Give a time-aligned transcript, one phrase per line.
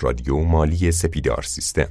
[0.00, 1.88] رادیو مالی سپیدار سیستم.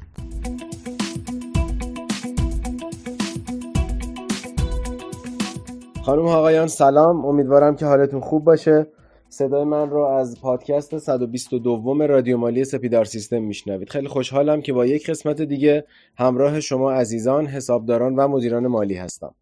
[6.03, 7.25] خانم آقایان سلام.
[7.25, 8.87] امیدوارم که حالتون خوب باشه.
[9.29, 13.89] صدای من رو از پادکست 122 رادیو مالی سپیدار سیستم میشنوید.
[13.89, 15.85] خیلی خوشحالم که با یک قسمت دیگه
[16.17, 19.35] همراه شما عزیزان حسابداران و مدیران مالی هستم.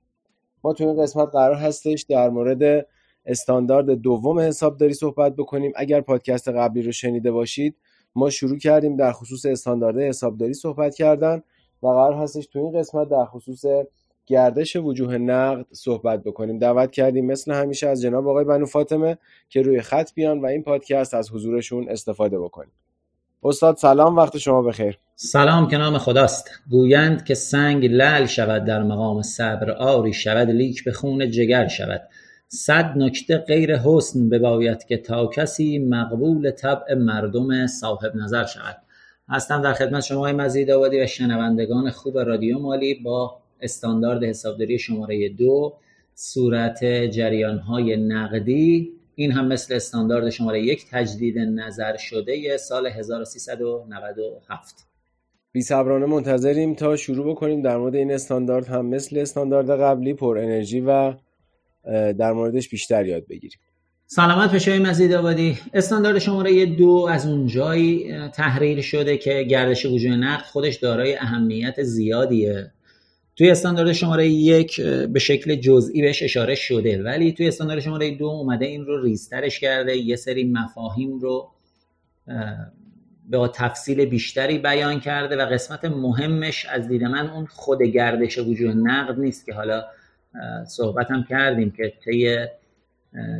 [0.63, 2.87] ما تو این قسمت قرار هستش در مورد
[3.25, 5.71] استاندارد دوم حسابداری صحبت بکنیم.
[5.75, 7.75] اگر پادکست قبلی رو شنیده باشید
[8.15, 11.43] ما شروع کردیم در خصوص استاندارد حسابداری صحبت کردن
[11.83, 13.65] و قرار هستش تو این قسمت در خصوص
[14.25, 16.59] گردش وجوه نقد صحبت بکنیم.
[16.59, 19.17] دعوت کردیم مثل همیشه از جناب آقای بنو فاطمه
[19.49, 22.71] که روی خط بیان و این پادکست از حضورشون استفاده بکنیم.
[23.43, 24.99] استاد سلام وقت شما بخیر.
[25.15, 26.49] سلام که نام خداست.
[26.69, 32.01] گویند که سنگ لل شود در مقام صبر آری شود لیک به خون جگر شود.
[32.55, 38.77] صد نکته غیر حسن بباید که تا کسی مقبول طبع مردم صاحب نظر شود.
[39.29, 45.29] هستم در خدمت شما مزید آبادی و شنوندگان خوب رادیو مالی با استاندارد حسابداری شماره
[45.29, 45.73] دو
[46.15, 48.91] صورت جریان های نقدی.
[49.15, 54.87] این هم مثل استاندارد شماره یک تجدید نظر شده سال 1397
[55.51, 57.61] بی صبرانه منتظریم تا شروع بکنیم.
[57.61, 61.13] در مورد این استاندارد هم مثل استاندارد قبلی پر انرژی و
[62.19, 63.59] در موردش بیشتر یاد بگیریم.
[64.07, 65.57] سلامت به شما مزید آبادی.
[65.73, 71.83] استاندارد شماره دو از اون جایی تحریر شده که گردش وجوه نقد خودش دارای اهمیت
[71.83, 72.71] زیادیه.
[73.35, 78.25] توی استاندارد شماره یک به شکل جزئی بهش اشاره شده ولی توی استاندارد شماره دو
[78.25, 81.49] اومده این رو ریسترش کرده یه سری مفاهیم رو
[83.29, 88.73] به تفصیل بیشتری بیان کرده و قسمت مهمش از دید من اون خود گردش وجوه
[88.73, 89.83] نقد نیست که حالا
[90.67, 92.45] صحبت هم کردیم که طی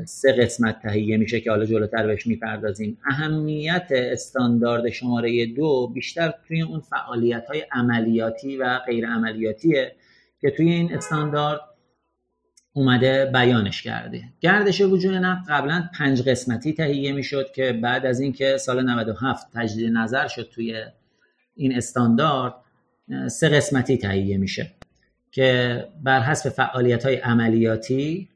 [0.05, 2.97] سه قسمت تهیه میشه که حالا جلوتر بهش می‌پردازیم.
[3.05, 9.95] اهمیت استاندارد شماره دو بیشتر توی اون فعالیت های عملیاتی و غیر عملیاتیه
[10.41, 11.59] که توی این استاندارد
[12.73, 14.23] اومده بیانش کرده.
[14.41, 19.93] گردش وجود نفت قبلا پنج قسمتی تهیه می‌شد که بعد از اینکه سال 97 تجدید
[19.93, 20.83] نظر شد توی
[21.55, 22.53] این استاندارد
[23.27, 24.71] سه قسمتی تهیه میشه.
[25.33, 28.29] که بر حسب فعالیت های عملیاتی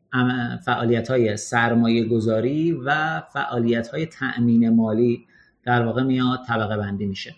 [0.65, 5.25] فعالیت های سرمایه گذاری و فعالیت های تأمین مالی
[5.63, 7.35] در واقع میاد طبقه بندی میشه.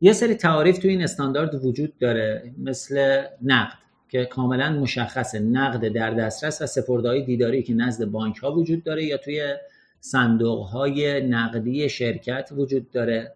[0.00, 5.38] یه سری تعاریف توی این استاندارد وجود داره مثل نقد که کاملا مشخصه.
[5.38, 9.54] نقد در دسترس و سپردهای دیداری که نزد بانک ها وجود داره یا توی
[10.00, 13.32] صندوق های نقدی شرکت وجود داره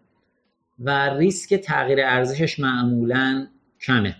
[0.79, 3.47] و ریسک تغییر ارزشش معمولا
[3.81, 4.15] کمه.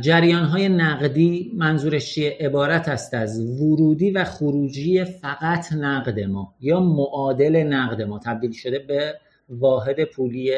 [0.00, 6.80] جریان های نقدی منظورش چیه؟ عبارت است از ورودی و خروجی فقط نقد ما یا
[6.80, 9.14] معادل نقد ما تبدیل شده به
[9.48, 10.54] واحد پولی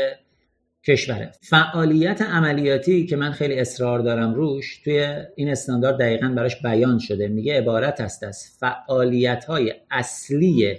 [0.85, 1.33] کشوره.
[1.41, 7.29] فعالیت عملیاتی که من خیلی اصرار دارم روش توی این استاندارد دقیقا براش بیان شده.
[7.29, 10.77] میگه عبارت است از فعالیت های اصلی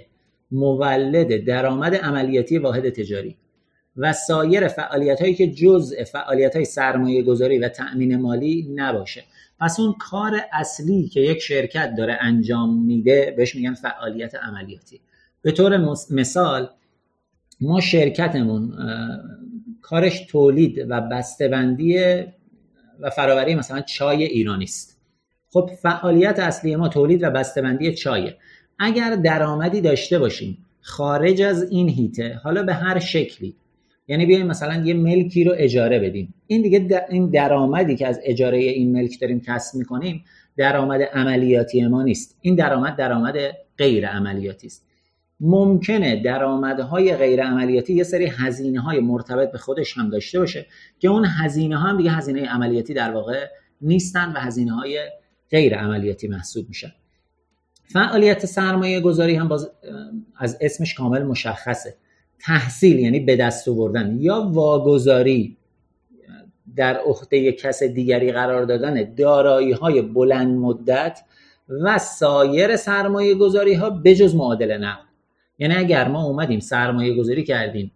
[0.50, 3.36] مولد درآمد عملیاتی واحد تجاری.
[3.96, 9.24] و سایر فعالیت هایی که جزء فعالیت های سرمایه گذاری و تأمین مالی نباشه.
[9.60, 15.00] پس اون کار اصلی که یک شرکت داره انجام میده بهش میگن فعالیت عملیاتی.
[15.42, 15.76] به طور
[16.10, 16.68] مثال
[17.60, 18.72] ما شرکتمون
[19.82, 21.98] کارش تولید و بسته‌بندی
[23.00, 25.00] و فراوری مثلا چای ایرانی است.
[25.50, 28.36] خب فعالیت اصلی ما تولید و بسته‌بندی چایه
[28.78, 33.56] اگر درآمدی داشته باشیم خارج از این هیته حالا به هر شکلی
[34.10, 38.58] یعنی بیایم مثلا یه ملکی رو اجاره بدیم این دیگه این درآمدی که از اجاره
[38.58, 40.24] این ملک داریم کسب می‌کنیم
[40.56, 42.38] درآمد عملیاتی ما نیست.
[42.40, 43.34] این درآمد درآمد
[43.78, 44.86] غیر عملیاتی است.
[45.40, 50.66] ممکنه درآمدهای غیر عملیاتی یه سری هزینه های مرتبط به خودش هم داشته باشه
[50.98, 53.46] که اون هزینه ها هم دیگه هزینه عملیاتی در واقع
[53.80, 54.98] نیستن و هزینه های
[55.50, 56.92] غیر عملیاتی محسوب میشن.
[57.84, 59.70] فعالیت سرمایه گذاری هم باز
[60.36, 61.94] از اسمش کامل مشخصه.
[62.44, 65.56] تحصیل یعنی به دست آوردن یا واگذاری
[66.76, 71.20] در عهده کس دیگری قرار دادن دارایی های بلند مدت
[71.68, 75.04] و سایر سرمایه گذاری ها بجز معادل نقد.
[75.58, 77.92] یعنی اگر ما اومدیم سرمایه گذاری کردیم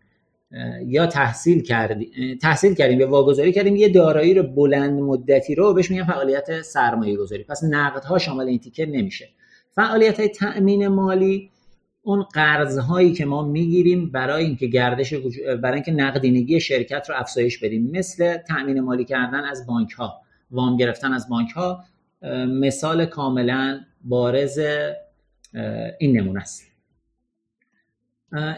[0.87, 5.91] یا تحصیل کردیم تحصیل کردیم یا واگذاری کردیم یه دارایی رو بلند مدتی رو بهش
[5.91, 9.29] میگن فعالیت سرمایه گذاری پس نقدها شامل این تیکر نمیشه.
[9.71, 11.51] فعالیت های تأمین مالی
[12.07, 15.15] اون قرض هایی که ما می‌گیریم برای اینکه گردش
[15.63, 17.91] برای اینکه نقدینگی شرکت رو افزایش بدیم.
[17.91, 20.21] مثل تأمین مالی کردن از بانک ها
[20.51, 21.85] وام گرفتن از بانک ها
[22.47, 24.61] مثال کاملا بارز
[25.99, 26.65] این نمونه است.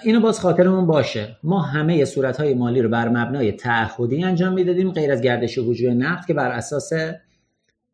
[0.03, 1.37] اینو باز خاطرمون باشه.
[1.43, 5.95] ما همه صورت های مالی رو بر مبنای تعهدی انجام می‌دادیم غیر از گردش وجوه
[5.95, 6.93] نقد که بر اساس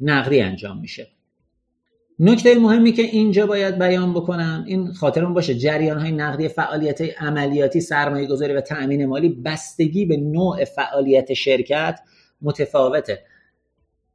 [0.00, 1.06] نقدی انجام میشه.
[2.18, 7.80] نکته مهمی که اینجا باید بیان بکنم این خاطرمون باشه جریان های نقدی فعالیت عملیاتی
[7.80, 12.00] سرمایه گذاری و تأمین مالی بستگی به نوع فعالیت شرکت
[12.42, 13.22] متفاوته.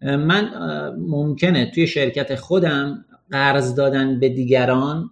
[0.02, 0.50] من
[0.98, 5.10] ممکنه توی شرکت خودم قرض دادن به دیگران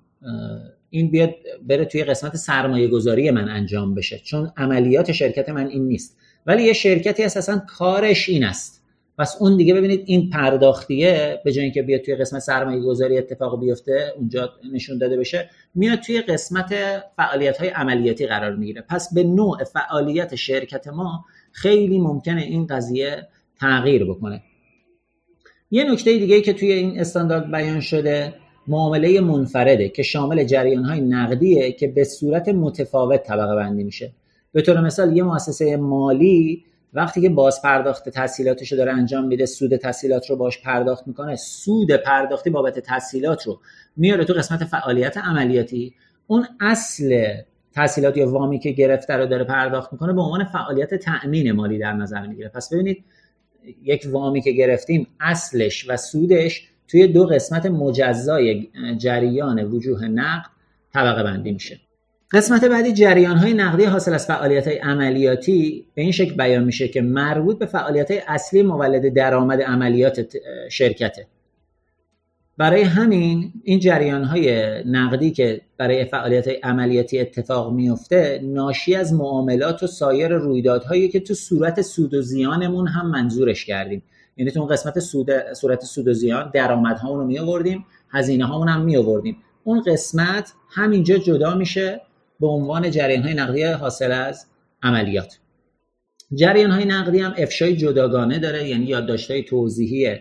[0.90, 1.36] این بیاد
[1.68, 6.18] بره توی قسمت سرمایه گذاری من انجام بشه چون عملیات شرکت من این نیست.
[6.46, 8.85] ولی یه شرکتی اساسا کارش این است.
[9.18, 13.60] پس اون دیگه ببینید این پرداختیه به جای اینکه بیاد توی قسمت سرمایه گذاری اتفاق
[13.60, 16.74] بیفته اونجا نشون داده بشه میاد توی قسمت
[17.18, 18.82] فعالیت های عملیاتی قرار می‌گیره.
[18.90, 23.28] پس به نوع فعالیت شرکت ما خیلی ممکنه این قضیه
[23.60, 24.44] تغییر بکنه.
[25.72, 28.34] یه نکته دیگه که توی این استاندارد بیان شده
[28.68, 34.12] معامله منفرده که شامل جریان های نقدیه که به صورت متفاوت طبقه بندی میشه.
[34.52, 36.66] به طور مثال یه مؤسسه مالی
[36.96, 41.36] وقتی که باز پرداخت تحصیلاتش رو داره انجام میده سود تحصیلات رو باش پرداخت می‌کنه
[41.36, 43.60] سود پرداختی بابت تحصیلات رو
[43.98, 45.94] میاره تو قسمت فعالیت عملیاتی.
[46.28, 47.34] اون اصل
[47.74, 51.94] تحصیلات یا وامی که گرفته رو داره پرداخت می‌کنه به عنوان فعالیت تأمین مالی در
[51.94, 52.50] نظر می‌گیره.
[52.50, 53.04] پس ببینید
[53.84, 60.50] یک وامی که گرفتیم اصلش و سودش توی دو قسمت مجزای جریان وجوه نقد
[60.94, 61.80] طبقه بندی میشه.
[62.32, 65.86] قسمت بعدی جریان های نقدی حاصل از فعالیت های عملیاتی.
[65.96, 70.28] به این شکل بیان میشه که مربوط به فعالیت های اصلی مولد درآمد عملیات
[70.72, 71.28] شرکته.
[72.58, 79.14] برای همین این جریان های نقدی که برای فعالیت های عملیاتی اتفاق میفته ناشی از
[79.14, 84.04] معاملات و سایر رویدادهایی که تو صورت سود و زیانمون هم منظورش کردیم.
[84.38, 88.68] یعنی تو اون قسمت سود صورت سود و زیان درآمدهامون رو می آوردیم هزینه هامون
[88.68, 92.02] هم می آوردیم اون قسمت همینجا جدا میشه
[92.40, 94.46] به عنوان جریان های نقدی حاصل از
[94.84, 95.40] عملیات.
[96.36, 100.20] جریان های نقدی هم افشای جداگانه داره یعنی یادداشت های توضیحی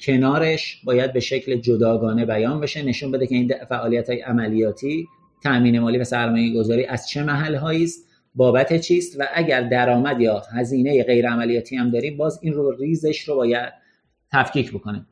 [0.00, 5.06] کنارش باید به شکل جداگانه بیان بشه نشون بده که این فعالیت های عملیاتی
[5.42, 10.42] تأمین مالی و سرمایه گذاری از چه محل است بابت چیست و اگر درآمد یا
[10.52, 13.72] هزینه غیر عملیاتی هم داریم باز این رو ریزش رو باید
[14.32, 15.06] تفکیک بکنیم.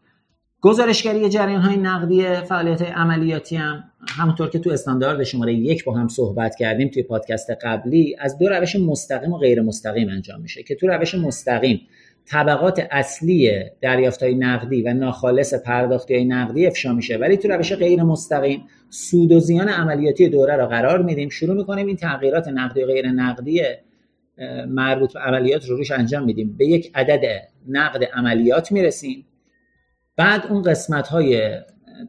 [0.62, 6.09] گزارشگری جریان های نقدی فعالیت عملیاتی هم همونطور که تو استاندارد شماره یک با هم
[6.09, 10.75] صحبت کردیم توی پادکست قبلی از دو روش مستقیم و غیر مستقیم انجام میشه که
[10.75, 11.81] تو روش مستقیم
[12.27, 17.73] طبقات اصلی دریافت های نقدی و ناخالص پرداختی های نقدی افشا میشه ولی تو روش
[17.73, 21.29] غیر مستقیم سود و زیان عملیاتی دوره را قرار میدیم.
[21.29, 23.62] شروع می‌کنیم این تغییرات نقدی و غیر نقدی
[24.69, 26.57] مربوط به عملیات رو روش انجام میدیم.
[26.59, 27.23] به یک عدد
[27.69, 29.27] نقد عملیات می‌رسیم.
[30.21, 31.51] بعد اون قسمت های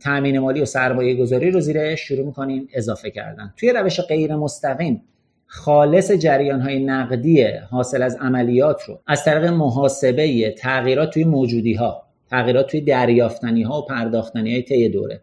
[0.04, 3.54] تامین مالی و سرمایه گذاری رو زیرش شروع می‌کنیم اضافه کردن.
[3.58, 5.04] توی روش غیر مستقیم
[5.46, 12.04] خالص جریان های نقدی حاصل از عملیات رو از طریق محاسبه تغییرات توی موجودی ها
[12.30, 15.22] تغییرات توی دریافتنی ها و پرداختنی های طی دوره.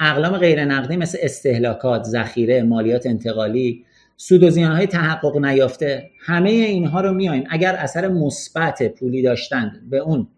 [0.00, 3.84] اقلام غیر نقدی مثل استهلاکات، ذخیره، مالیات انتقالی،
[4.16, 9.90] سود و زیان های تحقق نیافته همه اینها رو میایم اگر اثر مثبت پولی داشتند
[9.90, 10.28] به اون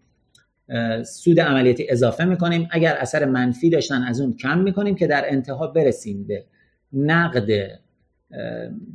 [1.05, 2.67] سود عملیاتی اضافه می‌کنیم.
[2.71, 6.43] اگر اثر منفی داشتن از اون کم می‌کنیم که در انتها برسیم به
[6.93, 7.49] نقد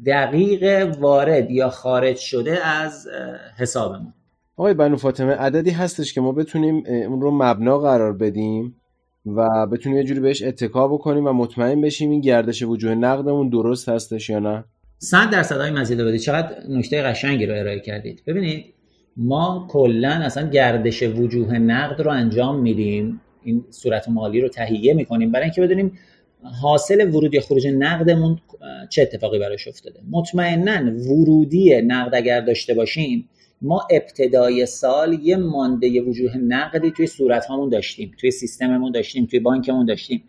[0.06, 3.08] دقیق وارد یا خارج شده از
[3.58, 4.12] حسابمون.
[4.56, 8.76] آقای بنو فاطمه عددی هستش که ما بتونیم اون رو مبنا قرار بدیم
[9.26, 13.88] و بتونیم یه جوری بهش اتکا بکنیم و مطمئن بشیم این گردش وجوه نقدمون درست
[13.88, 14.64] هستش یا نه.
[14.98, 18.22] صد درصد های مزید بدید چقدر نکته قشنگی رو ارائه کردید.
[18.26, 18.74] ببینید
[19.22, 23.20] ما کلا اصلا گردش وجوه نقد رو انجام میدیم.
[23.44, 25.32] این صورت مالی رو تهیه می‌کنیم.
[25.32, 25.98] برای اینکه بدونیم
[26.62, 28.38] حاصل ورود یا خروج نقدمون
[28.88, 30.00] چه اتفاقی براش افتاده.
[30.10, 33.28] مطمئنا ورودی نقد اگر داشته باشیم
[33.62, 39.40] ما ابتدای سال یه مانده وجوه نقدی توی صورت هامون داشتیم توی سیستممون داشتیم توی
[39.40, 40.22] بانکمون داشتیم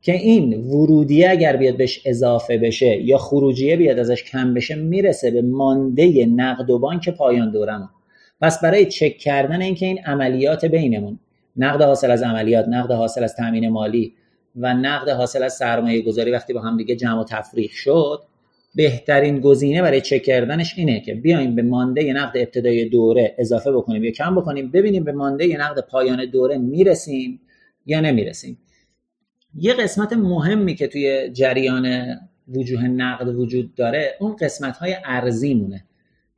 [0.00, 5.30] که این ورودی اگر بیاد بهش اضافه بشه یا خروجیه بیاد ازش کم بشه می‌رسه
[5.30, 7.88] به مانده نقد و بانک پایان دورمون.
[8.42, 11.18] پس برای چک کردن اینکه این عملیات بینمون
[11.56, 14.14] نقد حاصل از عملیات نقد حاصل از تامین مالی
[14.56, 18.22] و نقد حاصل از سرمایه گذاری وقتی با هم دیگه جمع و تفریق شد
[18.74, 24.04] بهترین گزینه برای چک کردنش اینه که بیایم به مانده نقد ابتدای دوره اضافه بکنیم
[24.04, 27.40] یا کم بکنیم ببینیم به مانده نقد پایان دوره می‌رسیم
[27.86, 28.58] یا نمی‌رسیم.
[29.54, 32.16] یه قسمت مهمی که توی جریان
[32.48, 35.84] وجوه نقد وجود داره اون قسمت های ارزی مونه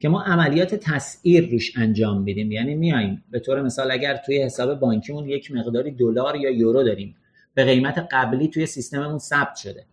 [0.05, 2.53] که ما عملیات تسعیر روش انجام میدیم.
[2.53, 7.17] یعنی میایم به طور مثال اگر توی حساب بانکیمون یک مقداری دلار یا یورو داریم
[7.55, 9.85] به قیمت قبلی توی سیستممون ثبت شده.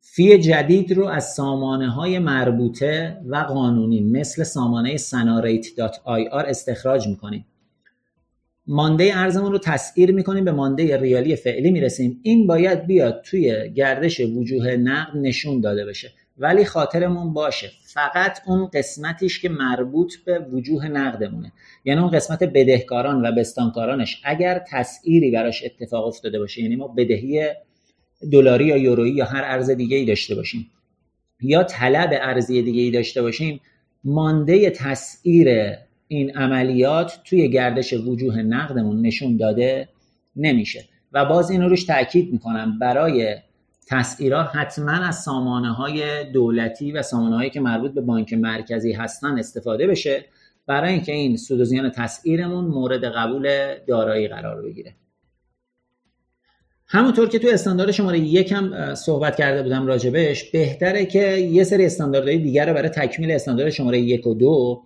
[0.00, 7.46] فی جدید رو از سامانه های مربوطه و قانونی مثل سامانه سناریت.ir استخراج می‌کنیم.
[8.66, 12.20] مانده ارزمون رو تسعیر می‌کنیم به مانده ریالی فعلی می‌رسیم.
[12.22, 16.12] این باید بیاد توی گردش وجوه نقد نشون داده بشه.
[16.40, 17.70] ولی خاطرمون باشه.
[17.82, 21.52] فقط اون قسمتیش که مربوط به وجوه نقدمونه.
[21.84, 24.20] یعنی اون قسمت بدهکاران و بستانکارانش.
[24.24, 27.48] اگر تسعیری براش اتفاق افتاده باشه یعنی ما بدهی
[28.32, 30.70] دلاری یا یورویی یا هر ارز دیگه ای داشته باشیم
[31.40, 33.60] یا طلب ارزی دیگه ای داشته باشیم
[34.04, 35.48] مانده تسعیر
[36.08, 39.88] این عملیات توی گردش وجوه نقدمون نشون داده
[40.36, 40.84] نمیشه.
[41.12, 43.36] و باز این روش تاکید می‌کنم برای
[43.90, 49.38] تسعیرات حتما از سامانه های دولتی و سامانه هایی که مربوط به بانک مرکزی هستن
[49.38, 50.24] استفاده بشه
[50.66, 54.94] برای اینکه این سود و زیان تسعیرمون مورد قبول دارایی قرار بگیره.
[56.86, 62.38] همونطور که تو استاندارد شماره یکم صحبت کرده بودم راجبش بهتره که یه سری استانداردهای
[62.38, 64.82] دیگر رو برای تکمیل استاندارد شماره یک و دو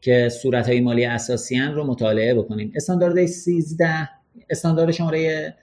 [0.00, 2.72] که صورت های مالی اساسی رو مطالعه بکنیم.
[2.76, 4.08] استاندارد 13
[4.50, 5.54] استاندارد شماره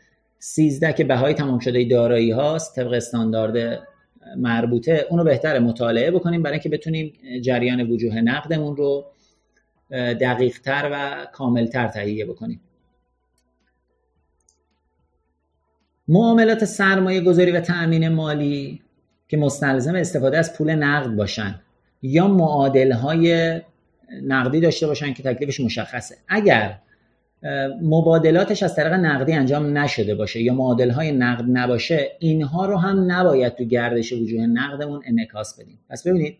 [0.45, 3.87] 13 که بهای تمام شده دارایی هاست طبق استاندارد
[4.37, 9.05] مربوطه اونو بهتره مطالعه بکنیم برای اینکه بتونیم جریان وجوه نقدمون رو
[9.91, 12.61] دقیق تر و کامل تر تهیه بکنیم.
[16.07, 18.81] معاملات سرمایه گذاری و تأمین مالی
[19.27, 21.59] که مستلزم استفاده از پول نقد باشن
[22.01, 23.61] یا معادل های
[24.23, 26.15] نقدی داشته باشن که تکلیفش مشخصه.
[26.27, 26.79] اگر
[27.81, 33.11] مبادلاتش از طریق نقدی انجام نشده باشه یا معادل های نقد نباشه اینها رو هم
[33.11, 35.79] نباید تو گردش وجوه نقدمون انعکاس بدیم.
[35.89, 36.37] پس ببینید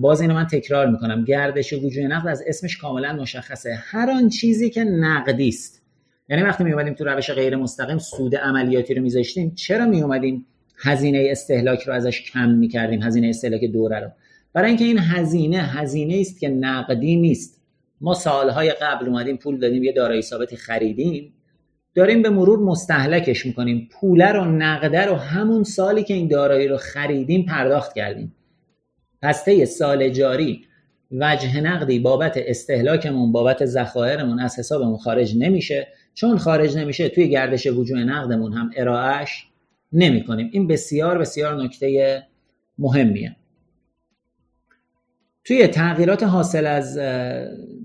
[0.00, 1.24] باز اینو من تکرار می‌کنم.
[1.24, 3.74] گردش وجوه نقد از اسمش کاملا مشخصه.
[3.74, 5.82] هر آن چیزی که نقدی است.
[6.28, 10.46] یعنی وقتی می اومدیم تو روش غیر مستقیم سود عملیاتی رو میذاشتیم چرا می اومدیم
[10.78, 14.08] هزینه استهلاک رو ازش کم می‌کردیم؟ هزینه استهلاک دوره رو.
[14.52, 17.63] برای اینکه این هزینه هزینه است که نقدی نیست.
[18.04, 21.32] ما سالهای قبل اومدیم پول دادیم یه دارایی ثابتی خریدیم.
[21.94, 23.88] داریم به مرور مستحلکش می‌کنیم.
[23.92, 28.34] پوله رو نقده رو همون سالی که این دارایی رو خریدیم پرداخت کردیم.
[29.22, 30.64] پس طی سال جاری
[31.10, 35.88] وجه نقدی بابت استهلاکمون بابت ذخایرمون از حسابمون خارج نمیشه.
[36.14, 39.46] چون خارج نمیشه توی گردش وجوه نقدمون هم ارائهش
[39.92, 42.22] نمی کنیم این بسیار بسیار نکته
[42.78, 43.36] مهمیه.
[45.44, 46.98] توی تغییرات حاصل از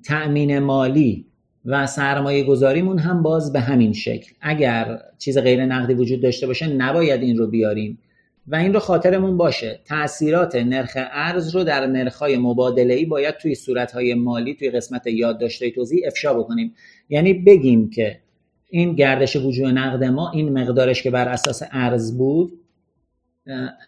[0.04, 1.25] تأمین مالی
[1.66, 4.32] و سرمایه گذاریمون هم باز به همین شکل.
[4.42, 8.00] اگر چیز غیر نقدی وجود داشته باشه نباید این رو بیاریم.
[8.48, 9.80] و این رو خاطرمون باشه.
[9.86, 16.08] تاثیرات نرخ ارز رو در نرخ‌های مبادله‌ای باید توی صورت‌های مالی توی قسمت یادداشت‌های توضیح
[16.08, 16.74] افشا بکنیم.
[17.10, 18.20] یعنی بگیم که
[18.70, 22.51] این گردش وجوه نقد ما این مقدارش که بر اساس ارز بود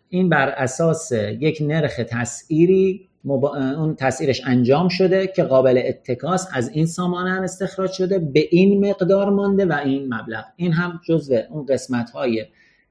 [0.10, 6.86] این بر اساس یک نرخ تسعیری اون تسعیرش انجام شده که قابل اتکاس از این
[6.86, 10.44] سامانه هم استخراج شده به این مقدار مانده و این مبلغ.
[10.56, 12.46] این هم جزو اون قسمت های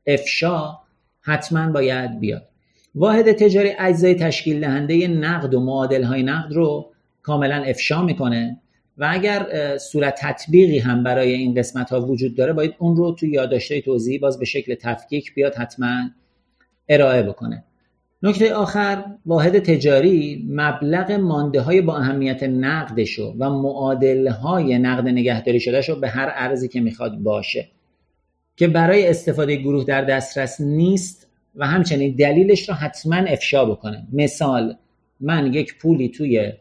[0.06, 0.72] افشا
[1.20, 2.48] حتما باید بیاد.
[2.94, 8.60] واحد تجاری اجزای تشکیل دهنده نقد و معادل های نقد رو کاملا افشا می‌کنه
[8.98, 13.26] و اگر صورت تطبیقی هم برای این قسمت ها وجود داره باید اون رو تو
[13.26, 16.10] یادداشته توضیحی باز به شکل تفکیک بیاد حتما
[16.88, 17.64] ارائه بکنه.
[18.22, 25.60] نکته آخر واحد تجاری مبلغ مانده های با اهمیت نقدشو و معادل های نقد نگهداری
[25.60, 27.68] شده شو به هر ارزی که می‌خواد باشه.
[28.56, 34.06] که برای استفاده گروه در دسترس نیست و همچنین دلیلش رو حتما افشا بکنه.
[34.12, 34.76] مثال
[35.20, 36.52] من یک پولی توی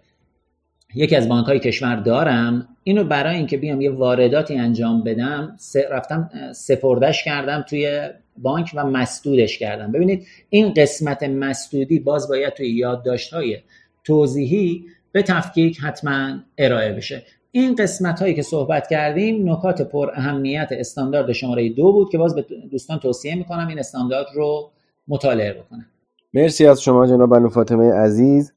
[0.95, 5.57] یکی از بانک های کشور دارم اینو برای اینکه بیام یه وارداتی انجام بدم
[5.91, 8.09] رفتم سپردش کردم توی
[8.41, 13.57] بانک و مسدودش کردم ببینید این قسمت مسدودی باز باید توی یادداشت های
[14.03, 17.23] توضیحی به تفکیک حتما ارائه بشه.
[17.51, 22.35] این قسمت هایی که صحبت کردیم نکات پر اهمیت استاندارد شماره دو بود که باز
[22.35, 24.71] به دوستان توصیه می‌کنم این استاندارد رو
[25.07, 25.85] مطالعه بکنم
[26.33, 28.53] مرسی از شما جناب بنو فاطمه عزیز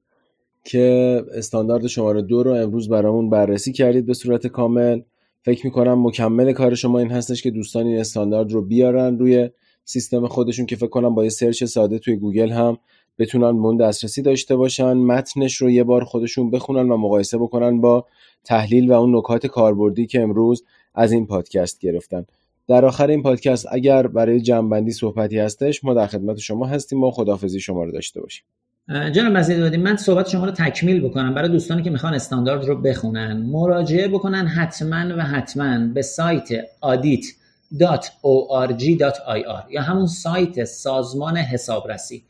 [0.64, 5.00] که استاندارد شماره دو رو امروز برامون بررسی کردید به صورت کامل.
[5.44, 9.50] فکر می‌کنم مکمل کار شما این هستش که دوستان این استاندارد رو بیارن روی
[9.84, 12.78] سیستم خودشون که فکر کنم با یه search ساده توی گوگل هم
[13.18, 18.06] بتونن به دسترسی داشته باشن متنش رو یه بار خودشون بخونن و مقایسه بکنن با
[18.44, 22.24] تحلیل و اون نکات کاربردی که امروز از این پادکست گرفتن.
[22.68, 26.98] در آخر این پادکست اگر برای جمعبندی صحبتی هستش ما در خدمت شما هستیم.
[26.98, 28.44] ما خداحافظی شما رو داشته باشیم.
[28.88, 33.46] جناب مزید من صحبت شما رو تکمیل بکنم برای دوستانی که می‌خوان استاندارد رو بخونن
[33.46, 36.48] مراجعه بکنن حتما و حتما به سایت
[36.80, 42.24] audit.org.ir یا همون سایت سازمان حسابرسی.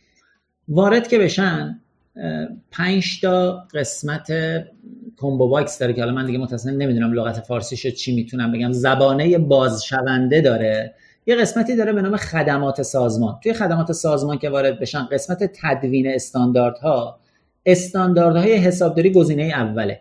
[0.69, 1.81] وارد که بشن
[2.71, 4.33] پنج تا قسمت
[5.17, 8.73] combo box داره که حالا من دیگه متاسفانه نمی‌دونم لغت فارسیشو چی می‌تونم بگم.
[8.73, 10.95] زبانه بازشونده داره.
[11.27, 13.39] یه قسمتی داره به نام خدمات سازمان.
[13.43, 17.19] توی خدمات سازمان که وارد بشن قسمت تدوین استانداردها
[17.67, 20.01] استانداردهای حسابداری گزینه اوله.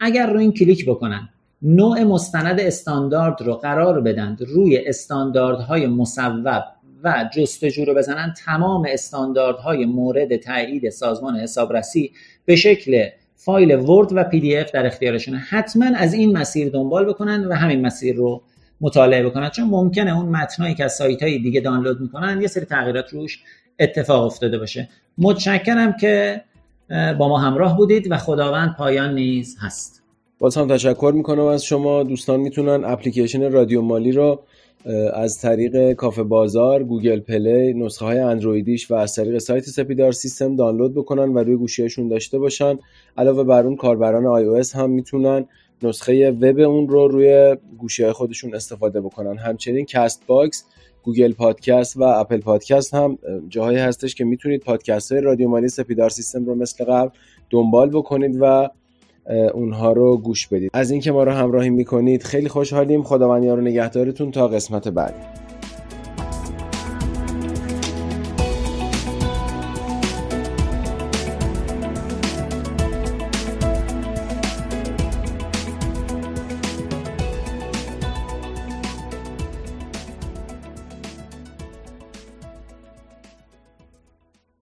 [0.00, 1.28] اگر روی این کلیک بکنن
[1.62, 6.62] نوع مستند استاندارد رو قرار بدند روی استانداردهای مصوب
[7.04, 12.12] و جستجو رو بزنن تمام استانداردهای مورد تایید سازمان حسابرسی
[12.44, 15.38] به شکل فایل Word و PDF در اختیارشونه.
[15.38, 18.42] حتما از این مسیر دنبال بکنن و همین مسیر رو
[18.80, 19.50] مطالعه بکنن.
[19.50, 23.42] چون ممکنه اون متنایی که از سایت های دیگه دانلود می‌کنن یه سری تغییرات روش
[23.78, 24.88] اتفاق افتاده باشه.
[25.18, 26.42] متشکرم که
[26.88, 30.01] با ما همراه بودید و خداوند پایان نیز هست.
[30.42, 32.02] باز هم تشکر می‌کنم از شما.
[32.02, 34.40] دوستان می‌تونن اپلیکیشن رادیو مالی رو
[35.14, 40.56] از طریق کافه بازار، Google Play، نسخه های اندرویدیش و از طریق سایت سپیدار سیستم
[40.56, 42.78] دانلود بکنن و روی گوشیشون داشته باشن.
[43.16, 45.44] علاوه بر اون کاربران آی هم می‌تونن
[45.82, 49.36] نسخه وب اون رو روی گوشی خودشون استفاده بکنن.
[49.36, 50.64] همچنین Castbox
[51.02, 53.18] Google Podcast و Apple Podcast هم
[53.48, 57.10] جاهایی هستش که می‌تونید پادکست های رادیو مالی سپیدار سیستم رو مثل قبل
[57.50, 58.68] دنبال بکنید و
[59.54, 60.70] اونها رو گوش بدید.
[60.74, 63.02] از اینکه ما رو همراهی می‌کنید خیلی خوشحالیم.
[63.02, 65.41] خداوند یار نگهدارتون تا قسمت بعدی.